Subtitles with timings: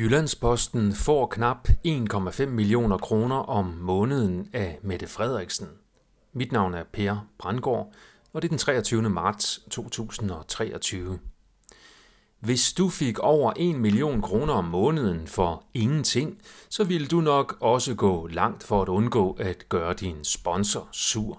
[0.00, 5.68] Jyllandsposten får knap 1,5 millioner kroner om måneden af Mette Frederiksen.
[6.32, 7.92] Mit navn er Per Brandgaard,
[8.32, 9.10] og det er den 23.
[9.10, 11.18] marts 2023.
[12.38, 16.38] Hvis du fik over 1 million kroner om måneden for ingenting,
[16.68, 21.38] så ville du nok også gå langt for at undgå at gøre din sponsor sur.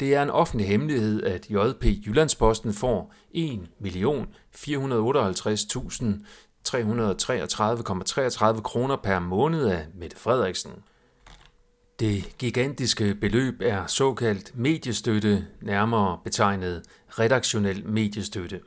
[0.00, 6.06] Det er en offentlig hemmelighed, at JP Jyllandsposten får 1.458.000
[6.68, 10.72] 333,33 kroner per måned af Mette Frederiksen.
[12.00, 18.60] Det gigantiske beløb er såkaldt mediestøtte, nærmere betegnet redaktionel mediestøtte.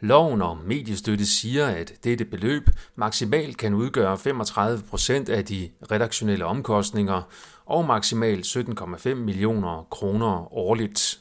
[0.00, 6.44] Loven om mediestøtte siger, at dette beløb maksimalt kan udgøre 35 procent af de redaktionelle
[6.44, 7.22] omkostninger
[7.66, 11.18] og maksimalt 17,5 millioner kroner årligt.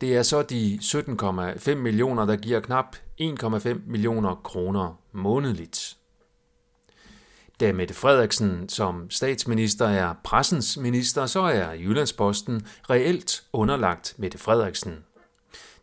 [0.00, 5.96] Det er så de 17,5 millioner, der giver knap 1,5 millioner kroner månedligt.
[7.60, 15.04] Da Mette Frederiksen som statsminister er pressens minister, så er Jyllandsposten reelt underlagt Mette Frederiksen.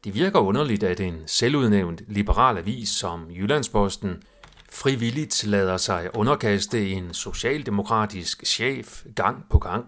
[0.03, 4.23] Det virker underligt, at en selvudnævnt liberal avis som Jyllandsposten
[4.71, 9.85] frivilligt lader sig underkaste en socialdemokratisk chef gang på gang.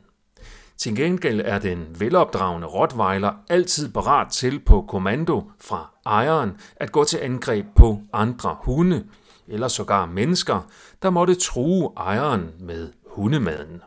[0.77, 7.05] Til gengæld er den velopdragende rottweiler altid parat til på kommando fra ejeren at gå
[7.05, 9.05] til angreb på andre hunde,
[9.49, 10.71] eller sågar mennesker,
[11.03, 13.83] der måtte true ejeren med hundemaden.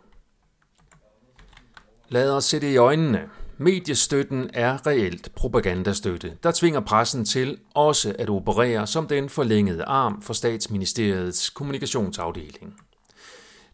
[2.10, 3.30] Lad os se det i øjnene.
[3.58, 10.22] Mediestøtten er reelt propagandastøtte, der tvinger pressen til også at operere som den forlængede arm
[10.22, 12.76] for statsministeriets kommunikationsafdeling.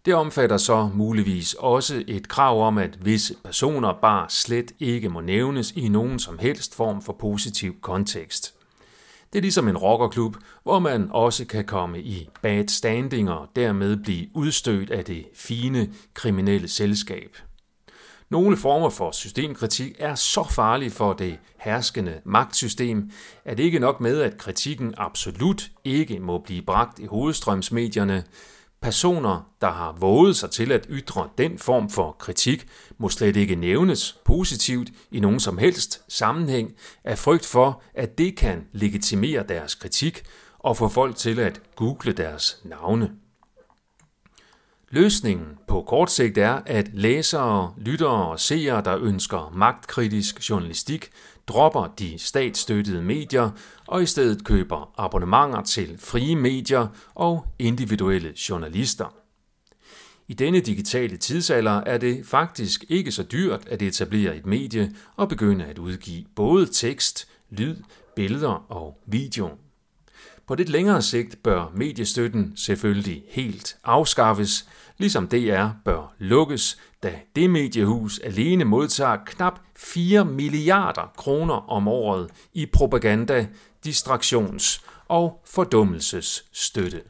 [0.06, 5.22] Det omfatter så muligvis også et krav om, at visse personer bare slet ikke må
[5.22, 8.54] nævnes i nogen som helst form for positiv kontekst.
[9.36, 13.98] Det er ligesom en rockerklub, hvor man også kan komme i bad standing og dermed
[13.98, 17.38] blive udstødt af det fine kriminelle selskab.
[18.30, 23.12] Nogle former for systemkritik er så farlige for det herskende magtsystem,
[23.46, 28.24] at det ikke nok med, at kritikken absolut ikke må blive bragt i hovedstrømsmedierne,
[28.82, 33.56] Personer, der har våget sig til at ytre den form for kritik, må slet ikke
[33.56, 36.72] nævnes positivt i nogen som helst sammenhæng
[37.04, 40.24] af frygt for, at det kan legitimere deres kritik
[40.60, 43.12] og få folk til at google deres navne.
[44.90, 51.10] Løsningen på kort sigt er, at læsere, lyttere og seere, der ønsker magtkritisk journalistik,
[51.48, 53.52] dropper de statsstøttede medier
[53.88, 59.16] og i stedet køber abonnementer til frie medier og individuelle journalister.
[60.28, 65.30] I denne digitale tidsalder er det faktisk ikke så dyrt at etablere et medie og
[65.30, 67.76] begynde at udgive både tekst, lyd,
[68.16, 69.50] billeder og video.
[70.48, 74.66] På lidt længere sigt bør mediestøtten selvfølgelig helt afskaffes,
[74.98, 82.30] ligesom DR bør lukkes, da det mediehus alene modtager knap 4 milliarder kroner om året
[82.54, 83.48] i propaganda,
[83.88, 87.02] distraktions- og fordummelsesstøtte.